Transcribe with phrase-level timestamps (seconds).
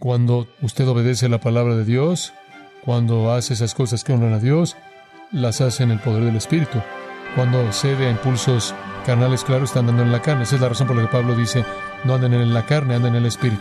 [0.00, 2.32] Cuando usted obedece la palabra de Dios,
[2.86, 4.78] cuando hace esas cosas que honran a Dios,
[5.30, 6.80] las hace en el poder del Espíritu.
[7.36, 8.74] Cuando cede a impulsos
[9.04, 10.44] carnales, claro, está andando en la carne.
[10.44, 11.66] Esa es la razón por la que Pablo dice,
[12.04, 13.60] no anden en la carne, anden en el Espíritu.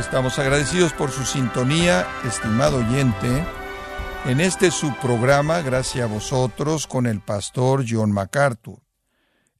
[0.00, 3.44] Estamos agradecidos por su sintonía, estimado oyente,
[4.24, 8.80] en este subprograma, gracias a vosotros, con el pastor John MacArthur.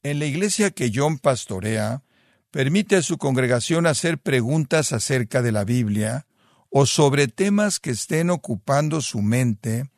[0.03, 2.05] En la iglesia que John pastorea,
[2.51, 6.27] permite a su congregación hacer preguntas acerca de la Biblia
[6.71, 9.91] o sobre temas que estén ocupando su mente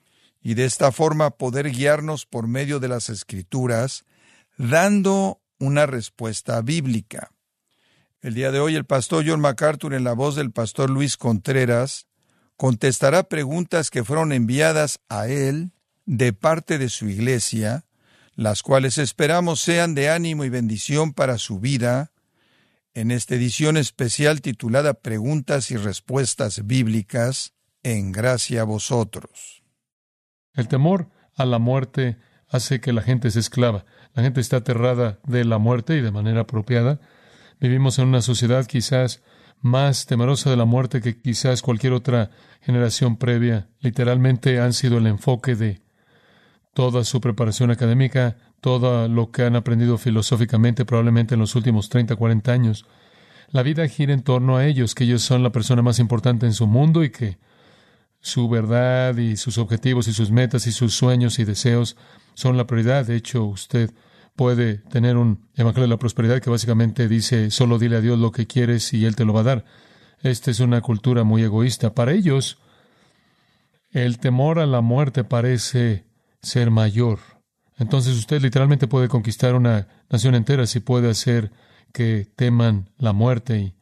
[0.43, 4.05] y de esta forma poder guiarnos por medio de las escrituras,
[4.57, 7.31] dando una respuesta bíblica.
[8.23, 12.07] El día de hoy el pastor John MacArthur en la voz del pastor Luis Contreras
[12.57, 15.73] contestará preguntas que fueron enviadas a él
[16.07, 17.85] de parte de su iglesia,
[18.35, 22.13] las cuales esperamos sean de ánimo y bendición para su vida,
[22.95, 29.63] en esta edición especial titulada Preguntas y Respuestas Bíblicas, en gracia a vosotros.
[30.55, 33.85] El temor a la muerte hace que la gente se esclava.
[34.15, 37.01] La gente está aterrada de la muerte y de manera apropiada.
[37.61, 39.23] Vivimos en una sociedad quizás
[39.65, 43.67] más temerosa de la muerte que quizás cualquier otra generación previa.
[43.81, 45.81] Literalmente han sido el enfoque de
[46.75, 52.15] toda su preparación académica, todo lo que han aprendido filosóficamente probablemente en los últimos 30,
[52.15, 52.85] 40 años.
[53.53, 56.53] La vida gira en torno a ellos, que ellos son la persona más importante en
[56.53, 57.39] su mundo y que
[58.21, 61.97] su verdad y sus objetivos y sus metas y sus sueños y deseos
[62.35, 63.07] son la prioridad.
[63.07, 63.91] De hecho, usted
[64.37, 68.33] puede tener un Evangelio de la Prosperidad que básicamente dice, solo dile a Dios lo
[68.33, 69.65] que quieres y Él te lo va a dar.
[70.23, 71.95] Esta es una cultura muy egoísta.
[71.95, 72.59] Para ellos,
[73.91, 76.05] el temor a la muerte parece
[76.43, 77.21] ser mayor.
[77.79, 81.53] Entonces usted literalmente puede conquistar una nación entera si puede hacer
[81.93, 83.75] que teman la muerte y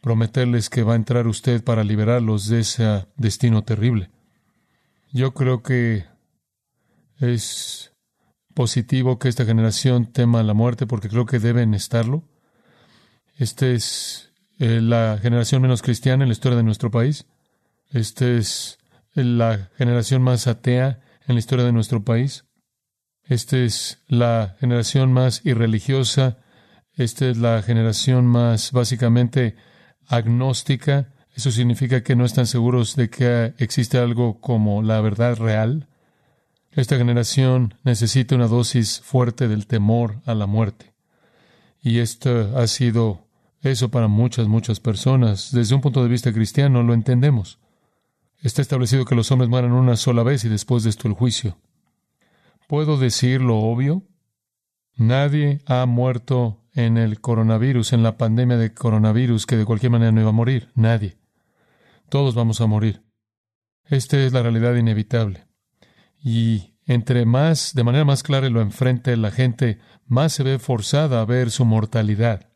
[0.00, 4.10] prometerles que va a entrar usted para liberarlos de ese destino terrible.
[5.12, 6.04] Yo creo que
[7.18, 7.89] es
[8.54, 12.24] positivo que esta generación tema la muerte porque creo que deben estarlo.
[13.36, 17.26] Esta es eh, la generación menos cristiana en la historia de nuestro país.
[17.88, 18.78] Esta es
[19.14, 22.44] la generación más atea en la historia de nuestro país.
[23.24, 26.38] Esta es la generación más irreligiosa.
[26.94, 29.56] Esta es la generación más básicamente
[30.06, 31.14] agnóstica.
[31.34, 35.88] Eso significa que no están seguros de que existe algo como la verdad real.
[36.72, 40.94] Esta generación necesita una dosis fuerte del temor a la muerte.
[41.82, 43.26] Y esto ha sido
[43.62, 45.50] eso para muchas, muchas personas.
[45.52, 47.58] Desde un punto de vista cristiano lo entendemos.
[48.38, 51.58] Está establecido que los hombres mueran una sola vez y después de esto el juicio.
[52.68, 54.04] ¿Puedo decir lo obvio?
[54.96, 60.12] Nadie ha muerto en el coronavirus, en la pandemia de coronavirus, que de cualquier manera
[60.12, 60.70] no iba a morir.
[60.74, 61.18] Nadie.
[62.08, 63.02] Todos vamos a morir.
[63.84, 65.49] Esta es la realidad inevitable.
[66.22, 71.20] Y entre más, de manera más clara lo enfrente la gente, más se ve forzada
[71.20, 72.48] a ver su mortalidad.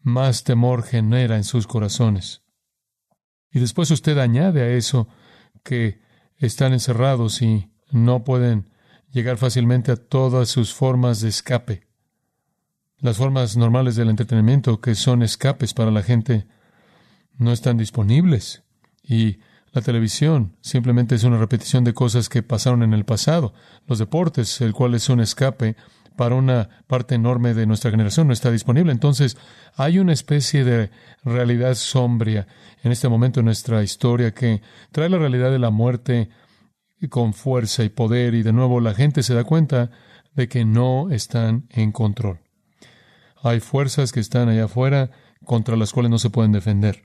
[0.00, 2.42] Más temor genera en sus corazones.
[3.50, 5.08] Y después usted añade a eso
[5.62, 6.00] que
[6.38, 8.70] están encerrados y no pueden
[9.10, 11.86] llegar fácilmente a todas sus formas de escape.
[12.98, 16.46] Las formas normales del entretenimiento que son escapes para la gente
[17.36, 18.62] no están disponibles.
[19.02, 19.38] Y
[19.72, 23.54] la televisión simplemente es una repetición de cosas que pasaron en el pasado.
[23.86, 25.76] Los deportes, el cual es un escape
[26.16, 28.92] para una parte enorme de nuestra generación, no está disponible.
[28.92, 29.38] Entonces,
[29.76, 30.90] hay una especie de
[31.24, 32.46] realidad sombria
[32.82, 34.60] en este momento de nuestra historia que
[34.90, 36.28] trae la realidad de la muerte
[37.08, 39.90] con fuerza y poder y de nuevo la gente se da cuenta
[40.34, 42.40] de que no están en control.
[43.42, 45.10] Hay fuerzas que están allá afuera
[45.44, 47.04] contra las cuales no se pueden defender.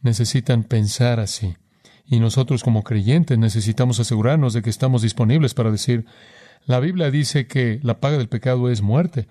[0.00, 1.56] Necesitan pensar así.
[2.04, 6.04] Y nosotros como creyentes necesitamos asegurarnos de que estamos disponibles para decir,
[6.66, 9.26] la Biblia dice que la paga del pecado es muerte.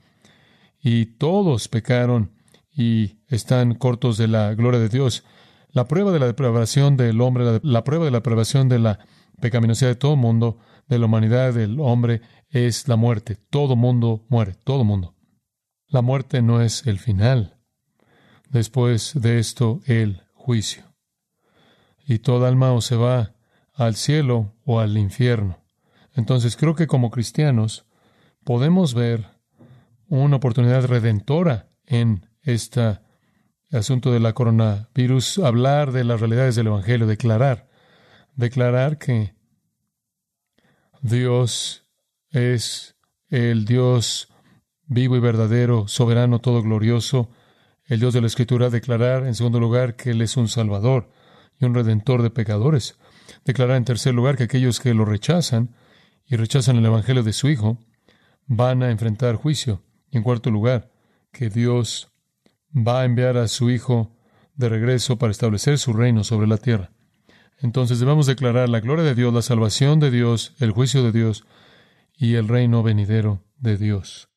[0.81, 2.31] Y todos pecaron
[2.75, 5.23] y están cortos de la gloria de Dios.
[5.71, 8.99] La prueba de la depravación del hombre, la, prueba de la depravación de la
[9.39, 10.57] pecaminosidad de todo mundo,
[10.87, 13.37] de la humanidad del hombre, es la muerte.
[13.49, 15.15] Todo mundo muere, todo mundo.
[15.87, 17.59] La muerte no es el final.
[18.49, 20.92] Después de esto, el juicio
[22.05, 23.33] y toda alma o se va
[23.73, 25.59] al cielo o al infierno.
[26.13, 27.85] Entonces creo que como cristianos
[28.43, 29.25] podemos ver
[30.07, 32.99] una oportunidad redentora en este
[33.71, 37.67] asunto de la coronavirus, hablar de las realidades del Evangelio, declarar,
[38.35, 39.33] declarar que
[41.01, 41.85] Dios
[42.29, 42.95] es
[43.29, 44.29] el Dios
[44.85, 47.31] vivo y verdadero, soberano, todo glorioso,
[47.85, 51.09] el Dios de la Escritura, declarar en segundo lugar que Él es un Salvador
[51.59, 52.97] y un Redentor de pecadores.
[53.45, 55.75] Declarar en tercer lugar que aquellos que lo rechazan
[56.25, 57.77] y rechazan el Evangelio de su Hijo
[58.45, 59.83] van a enfrentar juicio.
[60.11, 60.91] Y en cuarto lugar,
[61.31, 62.11] que Dios
[62.75, 64.15] va a enviar a su Hijo
[64.55, 66.91] de regreso para establecer su reino sobre la tierra.
[67.59, 71.45] Entonces debemos declarar la gloria de Dios, la salvación de Dios, el juicio de Dios
[72.15, 74.29] y el reino venidero de Dios.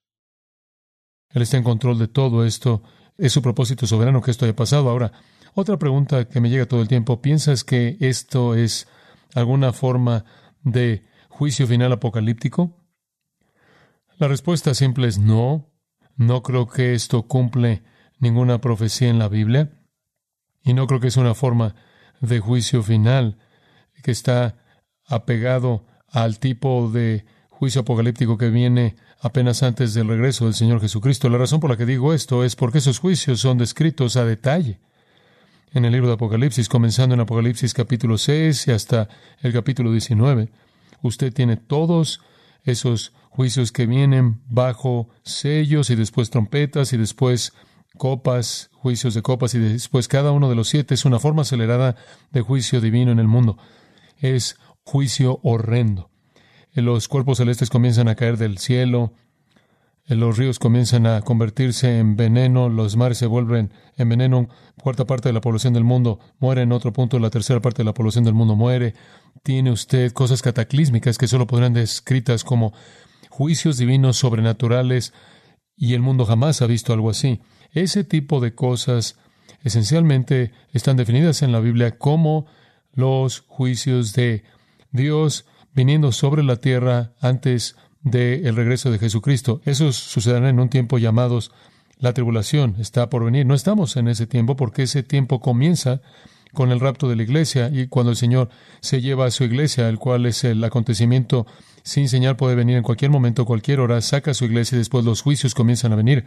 [1.30, 2.82] Él está en control de todo esto.
[3.18, 4.88] Es su propósito soberano que esto haya pasado.
[4.88, 5.12] Ahora,
[5.56, 8.88] otra pregunta que me llega todo el tiempo, ¿piensas que esto es
[9.34, 10.26] alguna forma
[10.62, 12.76] de juicio final apocalíptico?
[14.18, 15.72] La respuesta simple es no.
[16.14, 17.82] No creo que esto cumple
[18.18, 19.70] ninguna profecía en la Biblia.
[20.62, 21.74] Y no creo que es una forma
[22.20, 23.38] de juicio final
[24.02, 24.58] que está
[25.06, 31.30] apegado al tipo de juicio apocalíptico que viene apenas antes del regreso del Señor Jesucristo.
[31.30, 34.80] La razón por la que digo esto es porque esos juicios son descritos a detalle
[35.72, 39.08] en el libro de Apocalipsis, comenzando en Apocalipsis capítulo 6 y hasta
[39.40, 40.50] el capítulo 19.
[41.02, 42.20] Usted tiene todos
[42.64, 47.52] esos juicios que vienen bajo sellos y después trompetas y después
[47.96, 51.96] copas, juicios de copas y después cada uno de los siete es una forma acelerada
[52.32, 53.58] de juicio divino en el mundo.
[54.18, 56.10] Es juicio horrendo.
[56.72, 59.12] Los cuerpos celestes comienzan a caer del cielo,
[60.08, 64.48] los ríos comienzan a convertirse en veneno, los mares se vuelven en veneno,
[64.80, 67.86] cuarta parte de la población del mundo muere en otro punto, la tercera parte de
[67.86, 68.94] la población del mundo muere.
[69.42, 72.72] Tiene usted cosas cataclísmicas que solo podrán descritas como
[73.30, 75.12] juicios divinos sobrenaturales
[75.76, 77.40] y el mundo jamás ha visto algo así.
[77.72, 79.18] Ese tipo de cosas
[79.62, 82.46] esencialmente están definidas en la Biblia como
[82.92, 84.44] los juicios de
[84.92, 87.76] Dios viniendo sobre la tierra antes
[88.06, 89.60] del regreso de Jesucristo.
[89.64, 91.50] Esos sucederán en un tiempo llamados
[91.98, 92.76] la tribulación.
[92.78, 93.46] Está por venir.
[93.46, 96.00] No estamos en ese tiempo porque ese tiempo comienza
[96.54, 98.48] con el rapto de la iglesia y cuando el Señor
[98.80, 101.46] se lleva a su iglesia, el cual es el acontecimiento
[101.82, 105.04] sin señal, puede venir en cualquier momento, cualquier hora, saca a su iglesia y después
[105.04, 106.24] los juicios comienzan a venir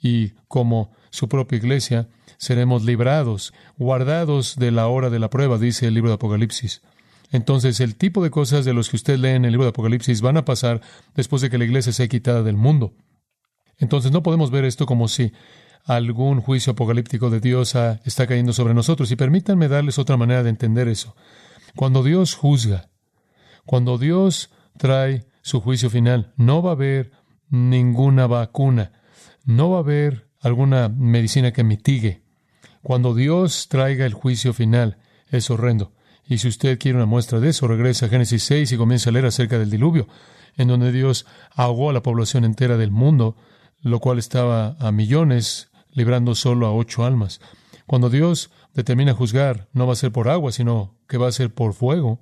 [0.00, 5.86] y como su propia iglesia seremos librados, guardados de la hora de la prueba, dice
[5.86, 6.82] el libro de Apocalipsis.
[7.30, 10.20] Entonces, el tipo de cosas de los que usted lee en el libro de Apocalipsis
[10.20, 10.80] van a pasar
[11.14, 12.94] después de que la iglesia sea quitada del mundo.
[13.76, 15.32] Entonces, no podemos ver esto como si
[15.84, 19.10] algún juicio apocalíptico de Dios está cayendo sobre nosotros.
[19.10, 21.14] Y permítanme darles otra manera de entender eso.
[21.76, 22.88] Cuando Dios juzga,
[23.64, 27.12] cuando Dios trae su juicio final, no va a haber
[27.50, 28.92] ninguna vacuna,
[29.44, 32.22] no va a haber alguna medicina que mitigue.
[32.82, 34.98] Cuando Dios traiga el juicio final,
[35.30, 35.92] es horrendo.
[36.28, 39.12] Y si usted quiere una muestra de eso, regresa a Génesis 6 y comienza a
[39.14, 40.06] leer acerca del diluvio,
[40.56, 43.36] en donde Dios ahogó a la población entera del mundo,
[43.80, 47.40] lo cual estaba a millones, librando solo a ocho almas.
[47.86, 51.54] Cuando Dios determina juzgar, no va a ser por agua, sino que va a ser
[51.54, 52.20] por fuego,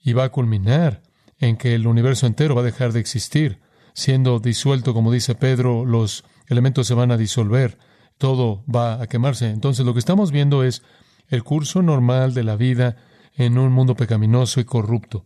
[0.00, 1.02] y va a culminar
[1.38, 3.60] en que el universo entero va a dejar de existir
[3.98, 7.78] siendo disuelto, como dice Pedro, los elementos se van a disolver,
[8.16, 9.50] todo va a quemarse.
[9.50, 10.82] Entonces lo que estamos viendo es
[11.28, 12.96] el curso normal de la vida
[13.36, 15.24] en un mundo pecaminoso y corrupto.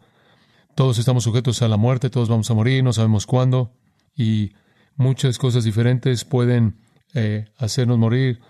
[0.75, 3.73] Todos estamos sujetos a la muerte, todos vamos a morir, no sabemos cuándo,
[4.17, 4.53] y
[4.97, 6.77] muchas cosas diferentes pueden
[7.15, 8.41] eh, hacernos morir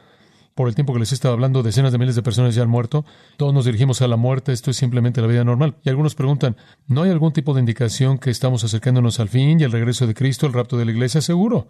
[0.55, 2.69] por el tiempo que les he estado hablando, decenas de miles de personas ya han
[2.69, 3.05] muerto.
[3.37, 4.53] Todos nos dirigimos a la muerte.
[4.53, 5.77] Esto es simplemente la vida normal.
[5.83, 9.65] Y algunos preguntan, ¿no hay algún tipo de indicación que estamos acercándonos al fin y
[9.65, 11.21] al regreso de Cristo, el rapto de la iglesia?
[11.21, 11.69] Seguro.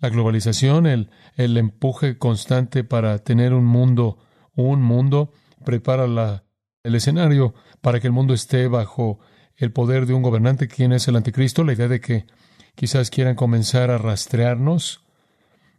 [0.00, 4.18] La globalización, el, el empuje constante para tener un mundo,
[4.60, 5.32] un mundo,
[5.64, 6.42] prepara
[6.82, 9.18] el escenario para que el mundo esté bajo
[9.56, 12.26] el poder de un gobernante, quien es el anticristo, la idea de que
[12.74, 15.04] quizás quieran comenzar a rastrearnos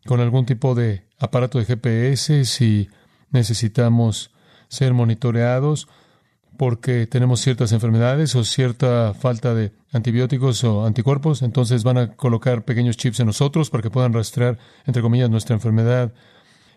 [0.06, 2.90] con algún tipo de aparato de GPS si
[3.32, 4.32] necesitamos
[4.68, 5.88] ser monitoreados
[6.58, 12.66] porque tenemos ciertas enfermedades o cierta falta de antibióticos o anticuerpos, entonces van a colocar
[12.66, 16.14] pequeños chips en nosotros para que puedan rastrear, entre comillas, nuestra enfermedad.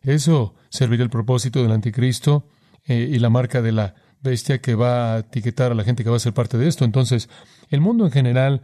[0.04, 2.46] Eso servirá el propósito del anticristo
[2.84, 6.10] eh, y la marca de la bestia que va a etiquetar a la gente que
[6.10, 6.84] va a ser parte de esto.
[6.84, 7.28] Entonces,
[7.68, 8.62] el mundo en general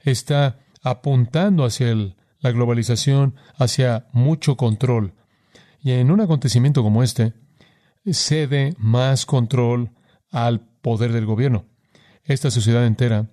[0.00, 1.94] está apuntando hacia
[2.40, 5.14] la globalización hacia mucho control.
[5.80, 7.34] Y en un acontecimiento como este,
[8.10, 9.92] cede más control
[10.30, 11.66] al poder del gobierno.
[12.24, 13.30] Esta sociedad entera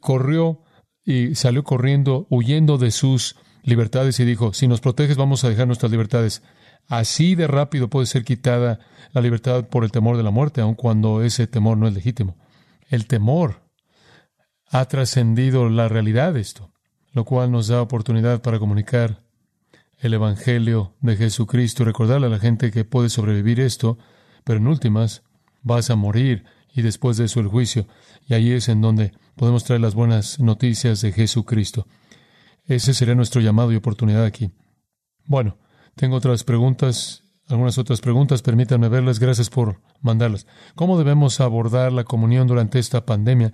[0.00, 0.62] corrió
[1.04, 5.66] y salió corriendo, huyendo de sus libertades y dijo, si nos proteges vamos a dejar
[5.66, 6.42] nuestras libertades.
[6.88, 8.80] Así de rápido puede ser quitada
[9.12, 12.36] la libertad por el temor de la muerte, aun cuando ese temor no es legítimo.
[12.88, 13.62] El temor
[14.70, 16.72] ha trascendido la realidad de esto,
[17.12, 19.22] lo cual nos da oportunidad para comunicar
[19.98, 23.98] el Evangelio de Jesucristo y recordarle a la gente que puede sobrevivir esto,
[24.42, 25.22] pero en últimas
[25.62, 27.86] vas a morir y después de eso el juicio.
[28.26, 31.86] Y ahí es en donde podemos traer las buenas noticias de Jesucristo.
[32.66, 34.50] Ese sería nuestro llamado y oportunidad aquí.
[35.26, 35.56] Bueno,
[35.96, 40.46] tengo otras preguntas, algunas otras preguntas, permítanme verlas, gracias por mandarlas.
[40.74, 43.52] ¿Cómo debemos abordar la comunión durante esta pandemia?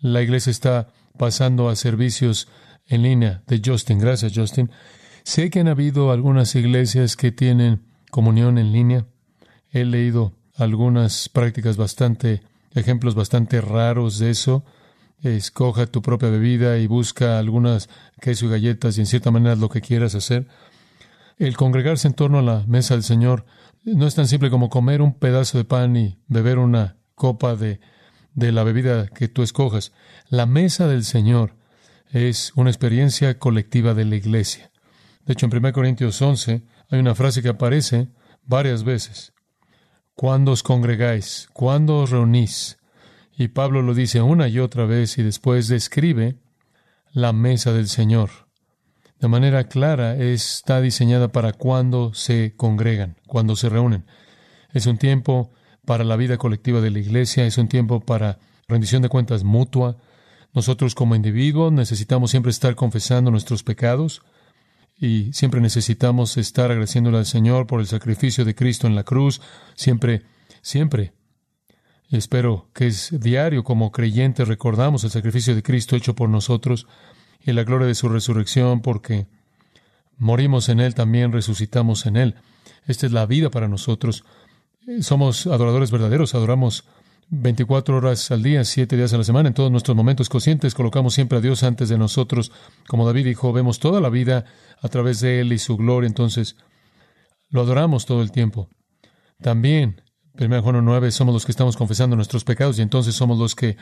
[0.00, 2.48] La iglesia está pasando a servicios
[2.86, 3.98] en línea de Justin.
[3.98, 4.70] Gracias, Justin.
[5.24, 9.06] Sé que han habido algunas iglesias que tienen comunión en línea.
[9.70, 12.42] He leído algunas prácticas bastante,
[12.74, 14.64] ejemplos bastante raros de eso.
[15.22, 17.88] Escoja tu propia bebida y busca algunas
[18.20, 20.48] queso y galletas y en cierta manera lo que quieras hacer.
[21.38, 23.44] El congregarse en torno a la mesa del Señor
[23.84, 27.80] no es tan simple como comer un pedazo de pan y beber una copa de,
[28.34, 29.92] de la bebida que tú escojas.
[30.28, 31.54] La mesa del Señor
[32.10, 34.70] es una experiencia colectiva de la iglesia.
[35.24, 38.08] De hecho, en 1 Corintios 11 hay una frase que aparece
[38.44, 39.32] varias veces.
[40.14, 42.78] Cuando os congregáis, cuando os reunís.
[43.36, 46.36] Y Pablo lo dice una y otra vez y después describe
[47.12, 48.41] la mesa del Señor.
[49.22, 54.04] De manera clara está diseñada para cuando se congregan, cuando se reúnen.
[54.72, 55.52] Es un tiempo
[55.86, 59.96] para la vida colectiva de la iglesia, es un tiempo para rendición de cuentas mutua.
[60.52, 64.22] Nosotros como individuos necesitamos siempre estar confesando nuestros pecados,
[64.98, 69.40] y siempre necesitamos estar agradeciéndole al Señor por el sacrificio de Cristo en la cruz,
[69.76, 70.22] siempre,
[70.62, 71.12] siempre.
[72.10, 76.88] Espero que es diario como creyentes recordamos el sacrificio de Cristo hecho por nosotros
[77.44, 79.26] y la gloria de su resurrección porque
[80.18, 82.34] morimos en Él, también resucitamos en Él.
[82.86, 84.24] Esta es la vida para nosotros.
[85.00, 86.84] Somos adoradores verdaderos, adoramos
[87.34, 91.14] 24 horas al día, 7 días a la semana, en todos nuestros momentos conscientes, colocamos
[91.14, 92.52] siempre a Dios antes de nosotros.
[92.86, 94.44] Como David dijo, vemos toda la vida
[94.80, 96.56] a través de Él y su gloria, entonces
[97.48, 98.68] lo adoramos todo el tiempo.
[99.40, 100.02] También,
[100.38, 103.76] 1 Juan 9, somos los que estamos confesando nuestros pecados y entonces somos los que,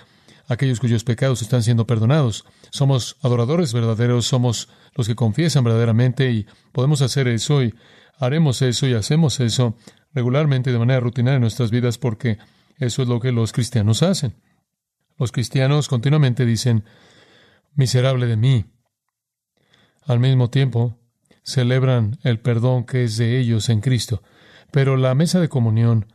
[0.51, 2.45] aquellos cuyos pecados están siendo perdonados.
[2.71, 7.73] Somos adoradores verdaderos, somos los que confiesan verdaderamente y podemos hacer eso y
[8.19, 9.77] haremos eso y hacemos eso
[10.13, 12.39] regularmente de manera rutinaria en nuestras vidas porque
[12.79, 14.35] eso es lo que los cristianos hacen.
[15.19, 16.85] Los cristianos continuamente dicen,
[17.75, 18.65] miserable de mí.
[20.03, 20.99] Al mismo tiempo,
[21.45, 24.21] celebran el perdón que es de ellos en Cristo.
[24.73, 26.07] Pero la mesa de comunión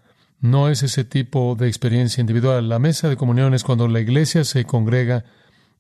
[0.52, 2.70] no es ese tipo de experiencia individual.
[2.70, 5.26] La mesa de comunión es cuando la iglesia se congrega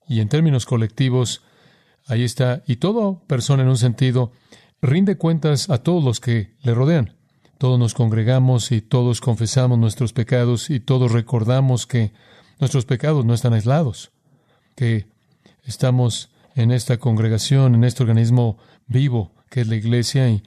[0.08, 1.42] y en términos colectivos,
[2.08, 4.32] ahí está, y toda persona en un sentido
[4.82, 7.16] rinde cuentas a todos los que le rodean.
[7.58, 12.12] Todos nos congregamos y todos confesamos nuestros pecados y todos recordamos que
[12.60, 14.12] nuestros pecados no están aislados,
[14.76, 15.08] que
[15.64, 18.58] estamos en esta congregación, en este organismo
[18.88, 20.44] vivo que es la iglesia y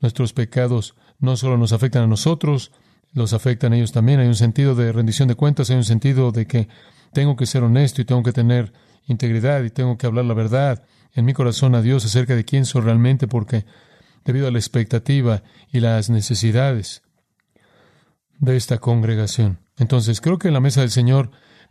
[0.00, 2.72] nuestros pecados no solo nos afectan a nosotros,
[3.12, 4.20] los afectan ellos también.
[4.20, 6.68] Hay un sentido de rendición de cuentas, hay un sentido de que
[7.12, 8.72] tengo que ser honesto y tengo que tener
[9.06, 12.64] integridad y tengo que hablar la verdad en mi corazón a Dios acerca de quién
[12.64, 13.66] soy realmente porque
[14.24, 17.02] debido a la expectativa y las necesidades
[18.38, 19.58] de esta congregación.
[19.76, 21.30] Entonces, creo que la mesa del Señor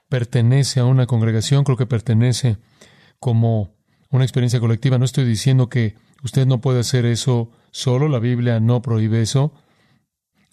[0.09, 2.57] pertenece a una congregación, creo que pertenece
[3.19, 3.73] como
[4.09, 4.97] una experiencia colectiva.
[4.97, 9.53] No estoy diciendo que usted no puede hacer eso solo, la Biblia no prohíbe eso.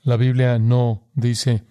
[0.08, 1.64] La Biblia no dice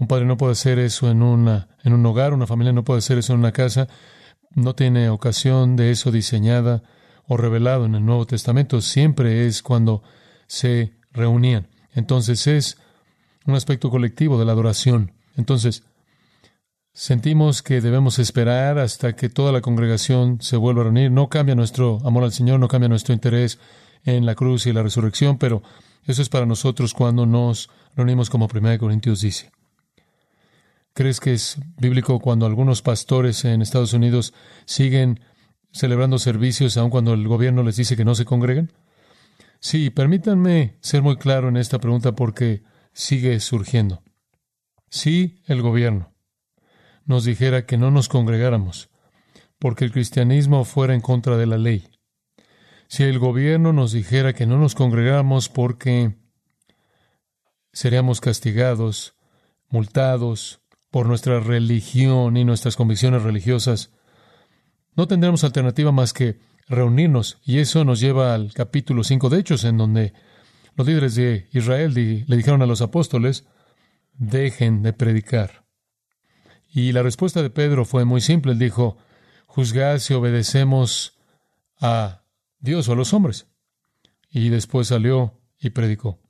[0.00, 2.98] un padre no puede hacer eso en una en un hogar, una familia no puede
[2.98, 3.86] hacer eso en una casa.
[4.56, 6.82] No tiene ocasión de eso diseñada
[7.28, 10.02] o revelado en el Nuevo Testamento siempre es cuando
[10.48, 11.68] se reunían.
[11.92, 12.78] Entonces es
[13.46, 15.12] un aspecto colectivo de la adoración.
[15.36, 15.84] Entonces,
[16.92, 21.12] sentimos que debemos esperar hasta que toda la congregación se vuelva a reunir.
[21.12, 23.60] No cambia nuestro amor al Señor, no cambia nuestro interés
[24.04, 25.62] en la cruz y la resurrección, pero
[26.06, 29.50] eso es para nosotros cuando nos reunimos como 1 Corintios dice.
[30.92, 34.32] ¿Crees que es bíblico cuando algunos pastores en Estados Unidos
[34.64, 35.20] siguen
[35.72, 38.72] celebrando servicios aun cuando el gobierno les dice que no se congreguen?
[39.58, 44.02] Sí, permítanme ser muy claro en esta pregunta porque sigue surgiendo.
[44.88, 46.14] Si el gobierno
[47.06, 48.90] nos dijera que no nos congregáramos
[49.58, 51.88] porque el cristianismo fuera en contra de la ley,
[52.86, 56.14] si el gobierno nos dijera que no nos congregáramos porque
[57.74, 59.14] seríamos castigados,
[59.68, 63.90] multados por nuestra religión y nuestras convicciones religiosas,
[64.96, 66.38] no tendremos alternativa más que
[66.68, 67.38] reunirnos.
[67.44, 70.14] Y eso nos lleva al capítulo 5 de Hechos, en donde
[70.76, 73.44] los líderes de Israel le dijeron a los apóstoles,
[74.14, 75.64] dejen de predicar.
[76.72, 78.52] Y la respuesta de Pedro fue muy simple.
[78.52, 78.96] Él dijo,
[79.46, 81.18] juzgad si obedecemos
[81.80, 82.22] a
[82.60, 83.46] Dios o a los hombres.
[84.30, 86.23] Y después salió y predicó.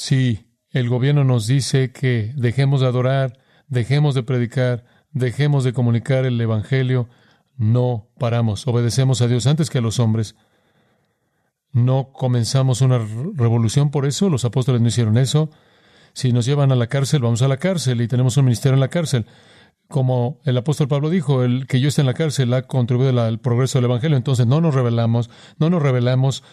[0.00, 6.24] Si el gobierno nos dice que dejemos de adorar, dejemos de predicar, dejemos de comunicar
[6.24, 7.08] el Evangelio,
[7.56, 10.36] no paramos, obedecemos a Dios antes que a los hombres.
[11.72, 15.50] No comenzamos una revolución por eso, los apóstoles no hicieron eso.
[16.12, 18.80] Si nos llevan a la cárcel, vamos a la cárcel y tenemos un ministerio en
[18.80, 19.26] la cárcel.
[19.88, 23.40] Como el apóstol Pablo dijo, el que yo esté en la cárcel ha contribuido al
[23.40, 25.28] progreso del Evangelio, entonces no nos rebelamos,
[25.58, 26.44] no nos rebelamos,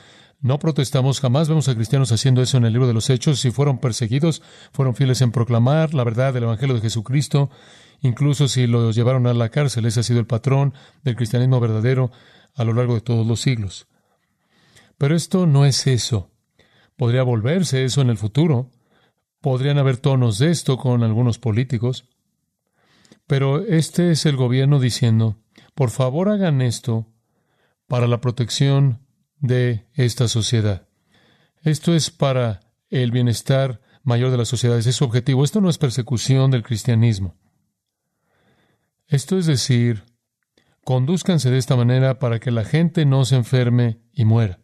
[0.45, 3.39] no protestamos, jamás vemos a cristianos haciendo eso en el libro de los Hechos.
[3.39, 7.49] Si fueron perseguidos, fueron fieles en proclamar la verdad del Evangelio de Jesucristo,
[8.01, 9.87] incluso si los llevaron a la cárcel.
[9.87, 12.11] Ese ha sido el patrón del cristianismo verdadero
[12.53, 13.87] a lo largo de todos los siglos.
[14.99, 16.29] Pero esto no es eso.
[16.95, 18.69] Podría volverse eso en el futuro.
[19.41, 22.05] Podrían haber tonos de esto con algunos políticos.
[23.25, 25.39] Pero este es el gobierno diciendo,
[25.73, 27.07] por favor hagan esto
[27.87, 29.04] para la protección
[29.47, 30.87] de esta sociedad.
[31.63, 35.43] Esto es para el bienestar mayor de las sociedades, es su objetivo.
[35.43, 37.35] Esto no es persecución del cristianismo.
[39.07, 40.03] Esto es decir,
[40.83, 44.59] conduzcanse de esta manera para que la gente no se enferme y muera.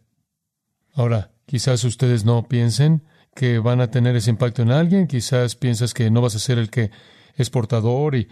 [0.94, 5.94] Ahora, quizás ustedes no piensen que van a tener ese impacto en alguien, quizás piensas
[5.94, 6.90] que no vas a ser el que
[7.34, 8.28] es portador y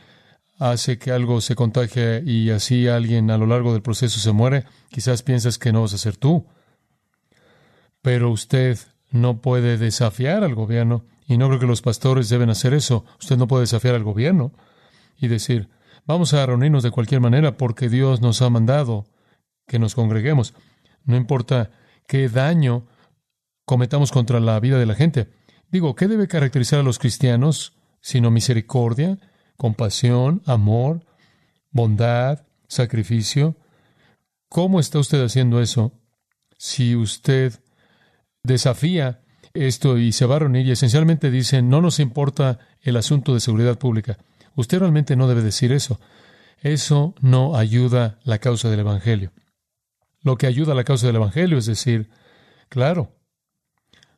[0.61, 4.67] hace que algo se contagie y así alguien a lo largo del proceso se muere,
[4.91, 6.47] quizás piensas que no vas a ser tú.
[8.03, 8.79] Pero usted
[9.11, 13.07] no puede desafiar al gobierno y no creo que los pastores deben hacer eso.
[13.19, 14.53] Usted no puede desafiar al gobierno
[15.17, 15.71] y decir,
[16.07, 19.07] vamos a reunirnos de cualquier manera porque Dios nos ha mandado
[19.67, 20.53] que nos congreguemos.
[21.05, 21.71] No importa
[22.07, 22.87] qué daño
[23.65, 25.31] cometamos contra la vida de la gente.
[25.71, 29.19] Digo, ¿qué debe caracterizar a los cristianos sino misericordia,
[29.61, 31.05] compasión, amor,
[31.71, 33.57] bondad, sacrificio?
[34.49, 35.93] ¿Cómo está usted haciendo eso
[36.57, 37.61] si usted
[38.43, 39.21] desafía
[39.53, 43.41] esto y se va a reunir y esencialmente dice, no nos importa el asunto de
[43.41, 44.19] seguridad pública?
[44.57, 46.01] Usted realmente no debe decir eso.
[46.63, 49.33] Eso no ayuda la causa del Evangelio
[50.23, 52.11] lo que ayuda a la causa del Evangelio, es decir,
[52.69, 53.17] claro,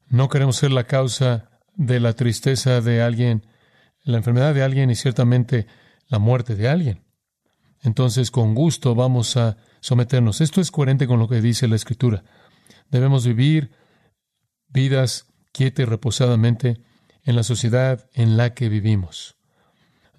[0.09, 3.46] no queremos ser la causa de la tristeza de alguien,
[4.04, 5.66] la enfermedad de alguien y ciertamente
[6.08, 7.04] la muerte de alguien.
[7.80, 10.40] Entonces, con gusto vamos a someternos.
[10.40, 12.22] Esto es coherente con lo que dice la Escritura.
[12.90, 13.72] Debemos vivir
[14.68, 16.80] vidas quieta y reposadamente
[17.24, 19.36] en la sociedad en la que vivimos.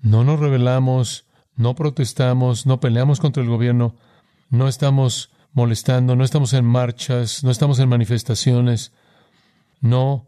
[0.02, 3.96] No nos rebelamos, no protestamos, no peleamos contra el gobierno,
[4.50, 8.92] no estamos molestando, no estamos en marchas, no estamos en manifestaciones,
[9.80, 10.28] no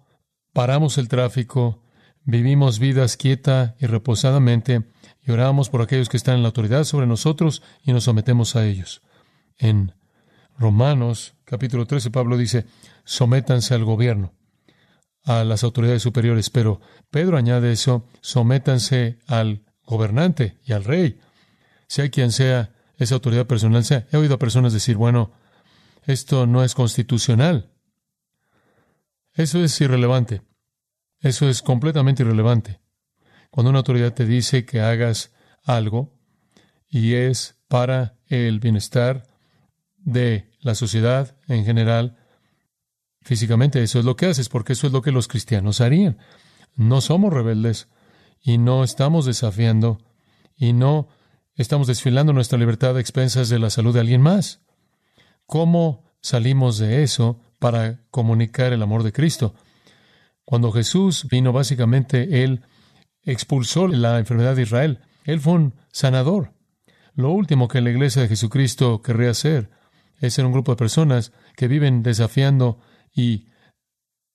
[0.54, 1.82] paramos el tráfico,
[2.26, 4.84] vivimos vidas quieta y reposadamente
[5.22, 8.66] y oramos por aquellos que están en la autoridad sobre nosotros y nos sometemos a
[8.66, 9.02] ellos.
[9.58, 9.94] En
[10.58, 12.66] Romanos capítulo 13 Pablo dice,
[13.04, 14.34] sométanse al gobierno,
[15.24, 21.20] a las autoridades superiores, pero Pedro añade eso, sométanse al gobernante y al rey,
[21.88, 24.08] sea quien sea esa autoridad personal sea.
[24.12, 25.32] He oído a personas decir, bueno,
[26.06, 27.72] esto no es constitucional.
[29.34, 30.42] Eso es irrelevante.
[31.26, 32.80] Eso es completamente irrelevante.
[33.50, 35.34] Cuando una autoridad te dice que hagas
[35.64, 36.14] algo
[36.88, 39.28] y es para el bienestar
[39.98, 42.18] de la sociedad en general,
[43.22, 46.18] físicamente eso es lo que haces, porque eso es lo que los cristianos harían.
[46.76, 47.90] No somos rebeldes
[48.42, 49.98] y no estamos desafiando
[50.56, 51.10] y no
[51.58, 54.60] Estamos desfilando nuestra libertad a expensas de la salud de alguien más.
[55.46, 59.56] ¿Cómo salimos de eso para comunicar el amor de Cristo?
[60.46, 62.62] Cuando Jesús vino, básicamente, Él
[63.24, 65.00] expulsó la enfermedad de Israel.
[65.24, 66.54] Él fue un sanador.
[67.16, 69.72] Lo último que la iglesia de Jesucristo querría hacer
[70.20, 72.80] es ser un grupo de personas que viven desafiando
[73.14, 73.48] y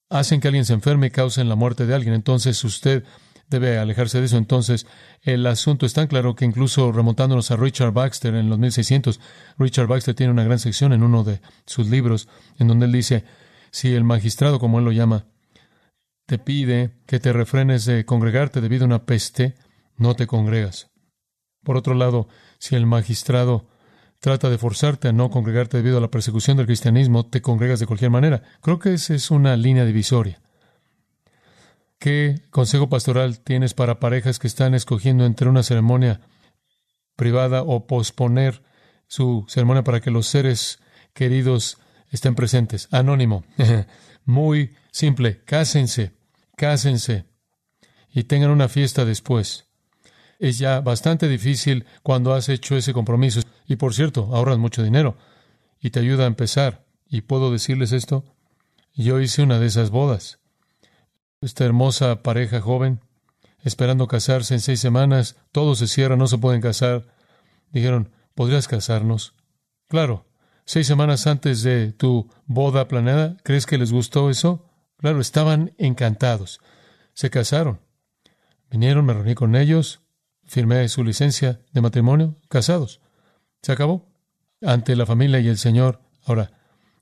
[0.08, 2.14] hacen que alguien se enferme y causen la muerte de alguien.
[2.14, 3.04] Entonces usted
[3.50, 4.38] debe alejarse de eso.
[4.38, 4.86] Entonces,
[5.22, 9.20] el asunto es tan claro que incluso remontándonos a Richard Baxter en los 1600,
[9.58, 13.24] Richard Baxter tiene una gran sección en uno de sus libros en donde él dice,
[13.70, 15.26] si el magistrado, como él lo llama,
[16.30, 19.56] te pide que te refrenes de congregarte debido a una peste,
[19.96, 20.88] no te congregas.
[21.64, 22.28] Por otro lado,
[22.60, 23.68] si el magistrado
[24.20, 27.86] trata de forzarte a no congregarte debido a la persecución del cristianismo, te congregas de
[27.86, 28.44] cualquier manera.
[28.60, 30.40] Creo que esa es una línea divisoria.
[31.98, 36.20] ¿Qué consejo pastoral tienes para parejas que están escogiendo entre una ceremonia
[37.16, 38.62] privada o posponer
[39.08, 40.78] su ceremonia para que los seres
[41.12, 41.78] queridos
[42.12, 42.86] estén presentes?
[42.92, 43.42] Anónimo.
[44.24, 45.42] Muy simple.
[45.44, 46.19] Cásense,
[46.60, 47.24] cásense
[48.12, 49.66] y tengan una fiesta después.
[50.38, 53.40] es ya bastante difícil cuando has hecho ese compromiso.
[53.66, 55.16] Y por cierto, ahorras mucho dinero
[55.80, 56.84] y te ayuda a empezar.
[57.08, 58.24] ¿Y puedo decirles esto?
[58.94, 60.38] Yo hice una de esas bodas.
[61.40, 63.00] Esta hermosa pareja joven,
[63.62, 67.06] esperando casarse en seis semanas, todo se cierra, no se pueden casar.
[67.72, 69.34] Dijeron, ¿podrías casarnos?
[69.88, 70.26] Claro,
[70.66, 74.69] seis semanas antes de tu boda planeada, ¿crees que les gustó eso?
[75.00, 76.60] Claro, estaban encantados.
[77.14, 77.80] Se casaron.
[78.70, 80.02] Vinieron, me reuní con ellos,
[80.44, 83.00] firmé su licencia de matrimonio, casados.
[83.62, 84.10] Se acabó.
[84.60, 86.02] Ante la familia y el Señor.
[86.26, 86.52] Ahora,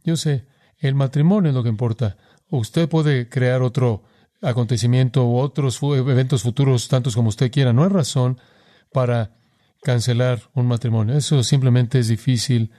[0.05, 0.47] yo sé,
[0.79, 2.17] el matrimonio es lo que importa.
[2.51, 4.05] Usted puede crear otro
[4.41, 7.73] acontecimiento u otros eventos futuros, tantos como usted quiera.
[7.73, 8.39] No hay razón
[8.93, 9.33] para
[9.83, 11.17] cancelar un matrimonio.
[11.17, 12.71] Eso simplemente es difícil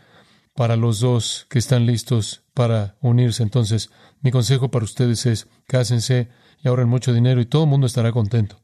[0.60, 3.44] para los dos que están listos para unirse.
[3.44, 6.28] Entonces, mi consejo para ustedes es cásense
[6.62, 8.60] y ahorren mucho dinero y todo el mundo estará contento.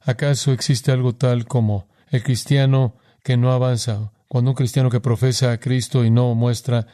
[0.00, 4.10] ¿Acaso existe algo tal como el cristiano que no avanza?
[4.26, 6.86] Cuando un cristiano que profesa a Cristo y no muestra,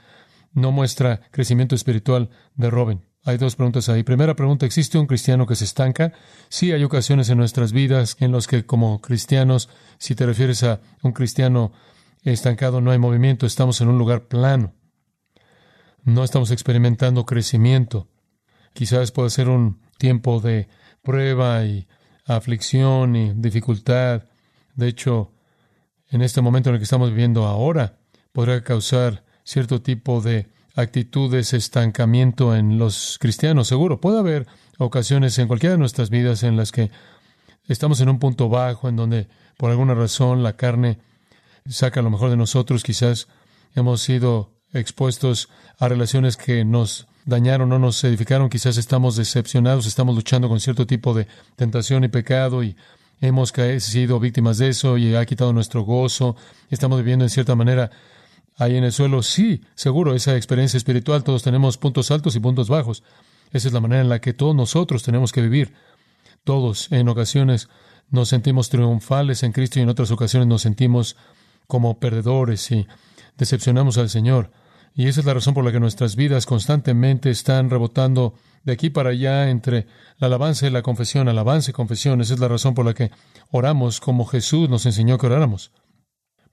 [0.53, 3.05] no muestra crecimiento espiritual, de Robin.
[3.23, 4.03] Hay dos preguntas ahí.
[4.03, 6.13] Primera pregunta, ¿existe un cristiano que se estanca?
[6.49, 10.81] Sí, hay ocasiones en nuestras vidas en los que como cristianos, si te refieres a
[11.05, 11.71] un cristiano
[12.33, 14.73] estancado, no hay movimiento, estamos en un lugar plano.
[16.03, 18.09] No estamos experimentando crecimiento.
[18.73, 20.69] Quizás pueda ser un tiempo de
[21.03, 21.87] prueba y
[22.27, 24.25] aflicción y dificultad.
[24.75, 25.33] De hecho,
[26.09, 27.99] en este momento en el que estamos viviendo ahora,
[28.33, 34.01] podrá causar cierto tipo de actitudes, estancamiento en los cristianos, seguro.
[34.01, 34.47] Puede haber
[34.79, 36.91] ocasiones en cualquiera de nuestras vidas en las que
[37.69, 40.99] estamos en un punto bajo, en donde por alguna razón la carne
[41.69, 43.27] saca lo mejor de nosotros, quizás
[43.75, 45.49] hemos sido expuestos
[45.79, 50.87] a relaciones que nos dañaron, no nos edificaron, quizás estamos decepcionados, estamos luchando con cierto
[50.87, 52.77] tipo de tentación y pecado y
[53.23, 56.37] hemos sido víctimas de eso y ha quitado nuestro gozo,
[56.69, 57.91] estamos viviendo en cierta manera
[58.59, 59.23] ahí en el suelo.
[59.23, 63.03] Sí, seguro, esa experiencia espiritual, todos tenemos puntos altos y puntos bajos.
[63.53, 65.73] Esa es la manera en la que todos nosotros tenemos que vivir.
[66.45, 67.71] Todos, en ocasiones,
[68.11, 71.17] nos sentimos triunfales en Cristo y en otras ocasiones nos sentimos
[71.67, 72.87] como perdedores y
[73.37, 74.51] decepcionamos al Señor.
[74.95, 78.91] Y esa es la razón por la que nuestras vidas constantemente están rebotando de aquí
[78.91, 79.87] para allá entre
[80.19, 82.21] la alabanza y la confesión, alabanza y confesión.
[82.21, 83.11] Esa es la razón por la que
[83.51, 85.73] oramos como Jesús nos enseñó que oráramos.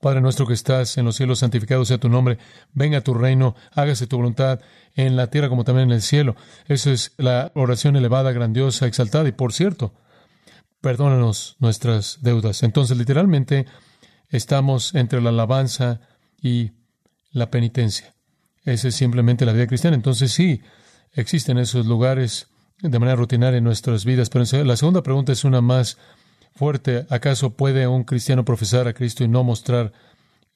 [0.02, 2.40] Padre nuestro que estás en los cielos, santificado sea tu nombre,
[2.74, 4.60] venga tu reino, hágase tu voluntad
[4.96, 6.36] en la tierra como también en el cielo.
[6.68, 9.30] Esa es la oración elevada, grandiosa, exaltada.
[9.30, 9.94] Y por cierto,
[10.82, 12.64] perdónanos nuestras deudas.
[12.64, 13.68] Entonces, literalmente,
[14.32, 16.02] estamos entre la alabanza
[16.42, 16.72] y
[17.32, 18.16] la penitencia.
[18.66, 19.96] Esa es simplemente la vida cristiana.
[19.96, 20.62] Entonces sí,
[21.14, 22.48] existen esos lugares
[22.82, 24.30] de manera rutinaria en nuestras vidas.
[24.30, 25.98] Pero la segunda pregunta es una más
[26.56, 27.06] fuerte.
[27.10, 29.92] ¿Acaso puede un cristiano profesar a Cristo y no mostrar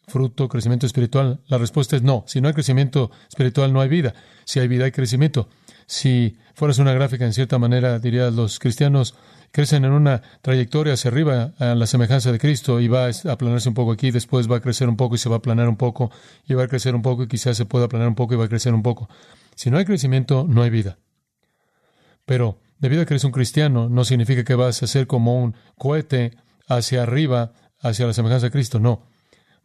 [0.07, 1.41] fruto, crecimiento espiritual?
[1.47, 2.23] La respuesta es no.
[2.27, 4.13] Si no hay crecimiento espiritual, no hay vida.
[4.45, 5.49] Si hay vida, hay crecimiento.
[5.88, 9.15] Si fueras una gráfica, en cierta manera, dirías, los cristianos
[9.56, 13.70] crecen en una trayectoria hacia arriba a la semejanza de Cristo y va a aplanarse
[13.70, 15.78] un poco aquí, después va a crecer un poco y se va a aplanar un
[15.78, 16.12] poco,
[16.46, 18.44] y va a crecer un poco y quizás se pueda aplanar un poco y va
[18.44, 19.08] a crecer un poco.
[19.56, 20.98] Si no hay crecimiento, no hay vida.
[22.26, 25.56] Pero debido a que eres un cristiano, no significa que vas a ser como un
[25.78, 26.32] cohete
[26.68, 29.08] hacia arriba, hacia la semejanza de Cristo, no.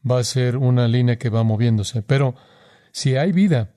[0.09, 2.03] Va a ser una línea que va moviéndose.
[2.03, 2.37] Pero
[2.93, 3.73] si hay vida,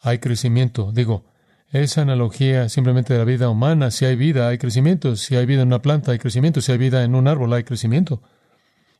[0.00, 0.92] hay crecimiento.
[0.92, 1.24] Digo,
[1.72, 3.90] esa analogía simplemente de la vida humana.
[3.90, 5.16] Si hay vida, hay crecimiento.
[5.16, 6.60] Si hay vida en una planta, hay crecimiento.
[6.60, 8.22] Si hay vida en un árbol, hay crecimiento.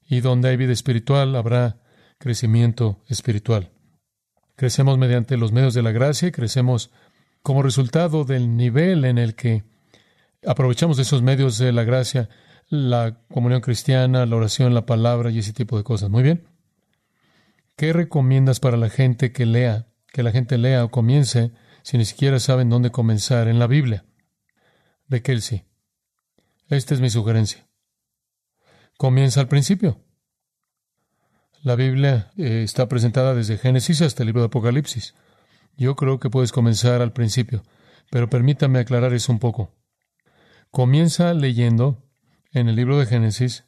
[0.09, 1.79] Y donde hay vida espiritual, habrá
[2.19, 3.71] crecimiento espiritual.
[4.57, 6.91] Crecemos mediante los medios de la gracia y crecemos
[7.43, 9.65] como resultado del nivel en el que
[10.47, 12.29] aprovechamos esos medios de la gracia,
[12.69, 16.11] la comunión cristiana, la oración, la palabra y ese tipo de cosas.
[16.11, 16.47] Muy bien.
[17.77, 21.53] ¿Qué recomiendas para la gente que lea, que la gente lea o comience
[21.87, 24.05] si ni siquiera saben dónde comenzar en la Biblia.
[25.07, 25.63] De Kelsey.
[26.69, 27.69] Esta es mi sugerencia.
[28.97, 30.05] Comienza al principio.
[31.63, 35.15] La Biblia eh, está presentada desde Génesis hasta el libro de Apocalipsis.
[35.77, 37.63] Yo creo que puedes comenzar al principio,
[38.11, 39.73] pero permítame aclarar eso un poco.
[40.73, 42.03] Comienza leyendo
[42.51, 43.65] en el libro de Génesis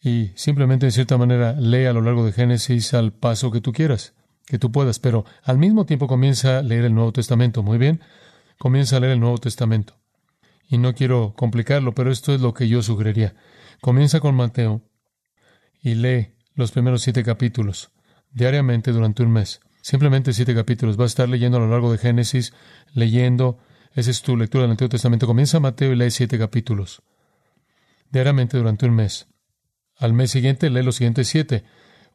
[0.00, 3.74] y simplemente de cierta manera lee a lo largo de Génesis al paso que tú
[3.74, 4.14] quieras
[4.52, 7.62] que tú puedas, pero al mismo tiempo comienza a leer el Nuevo Testamento.
[7.62, 8.02] Muy bien,
[8.58, 9.98] comienza a leer el Nuevo Testamento.
[10.68, 13.34] Y no quiero complicarlo, pero esto es lo que yo sugeriría.
[13.80, 14.82] Comienza con Mateo
[15.80, 17.92] y lee los primeros siete capítulos
[18.30, 19.60] diariamente durante un mes.
[19.80, 21.00] Simplemente siete capítulos.
[21.00, 22.52] Va a estar leyendo a lo largo de Génesis,
[22.92, 23.56] leyendo.
[23.94, 25.26] Esa es tu lectura del Antiguo Testamento.
[25.26, 27.00] Comienza Mateo y lee siete capítulos.
[28.10, 29.28] diariamente durante un mes.
[29.96, 31.64] Al mes siguiente lee los siguientes siete.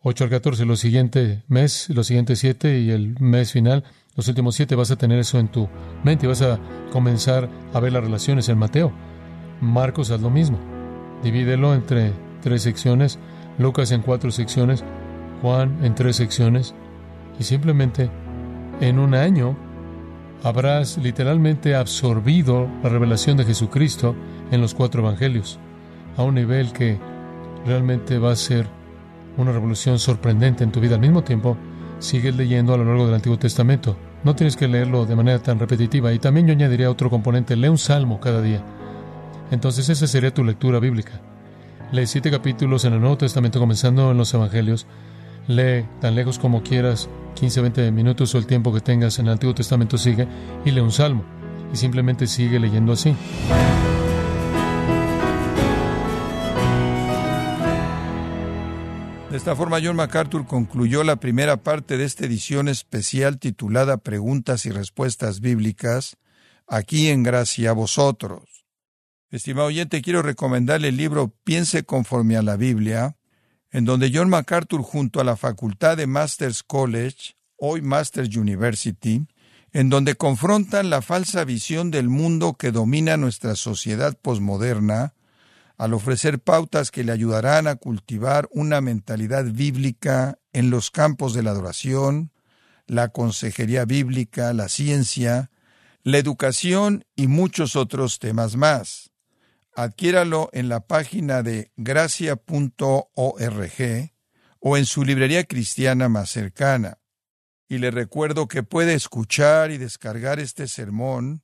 [0.03, 3.83] 8 al 14, los siguientes mes, los siguientes siete y el mes final,
[4.15, 5.67] los últimos siete, vas a tener eso en tu
[6.03, 6.59] mente y vas a
[6.91, 8.91] comenzar a ver las relaciones en Mateo.
[9.61, 10.59] Marcos haz lo mismo.
[11.23, 13.19] Divídelo entre tres secciones,
[13.57, 14.83] Lucas en cuatro secciones,
[15.41, 16.73] Juan en tres secciones
[17.39, 18.09] y simplemente
[18.81, 19.57] en un año
[20.43, 24.15] habrás literalmente absorbido la revelación de Jesucristo
[24.51, 25.59] en los cuatro evangelios
[26.15, 26.97] a un nivel que
[27.65, 28.76] realmente va a ser
[29.37, 30.95] una revolución sorprendente en tu vida.
[30.95, 31.57] Al mismo tiempo,
[31.99, 33.97] sigues leyendo a lo largo del Antiguo Testamento.
[34.23, 36.13] No tienes que leerlo de manera tan repetitiva.
[36.13, 38.63] Y también yo añadiría otro componente, lee un salmo cada día.
[39.51, 41.21] Entonces esa sería tu lectura bíblica.
[41.91, 44.87] Lee siete capítulos en el Nuevo Testamento comenzando en los Evangelios.
[45.47, 49.33] Lee tan lejos como quieras, 15, 20 minutos o el tiempo que tengas en el
[49.33, 50.27] Antiguo Testamento sigue
[50.65, 51.23] y lee un salmo.
[51.73, 53.15] Y simplemente sigue leyendo así.
[59.29, 64.65] De esta forma, John MacArthur concluyó la primera parte de esta edición especial titulada Preguntas
[64.65, 66.15] y Respuestas Bíblicas,
[66.65, 68.65] aquí en Gracia a Vosotros.
[69.29, 73.17] Estimado oyente, quiero recomendarle el libro Piense conforme a la Biblia,
[73.69, 79.27] en donde John MacArthur junto a la Facultad de Masters College, hoy Masters University,
[79.73, 85.15] en donde confrontan la falsa visión del mundo que domina nuestra sociedad posmoderna,
[85.77, 91.43] al ofrecer pautas que le ayudarán a cultivar una mentalidad bíblica en los campos de
[91.43, 92.31] la adoración,
[92.87, 95.51] la consejería bíblica, la ciencia,
[96.03, 99.11] la educación y muchos otros temas más.
[99.75, 103.03] Adquiéralo en la página de gracia.org
[104.59, 106.97] o en su librería cristiana más cercana.
[107.69, 111.43] Y le recuerdo que puede escuchar y descargar este sermón,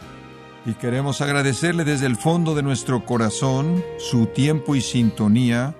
[0.65, 5.75] Y queremos agradecerle desde el fondo de nuestro corazón su tiempo y sintonía,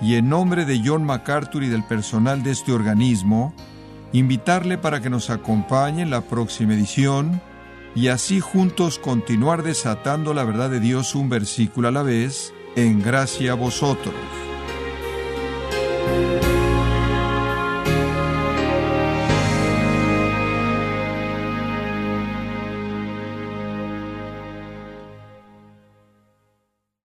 [0.00, 3.54] y en nombre de John MacArthur y del personal de este organismo,
[4.12, 7.40] invitarle para que nos acompañe en la próxima edición
[7.94, 13.02] y así juntos continuar desatando la verdad de Dios un versículo a la vez en
[13.02, 14.14] gracia a vosotros.